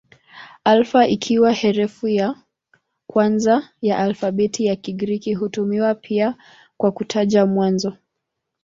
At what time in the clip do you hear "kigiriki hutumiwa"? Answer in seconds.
4.75-5.95